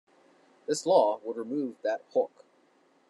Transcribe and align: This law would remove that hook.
This 0.65 0.87
law 0.87 1.19
would 1.23 1.37
remove 1.37 1.75
that 1.83 2.01
hook. 2.11 2.43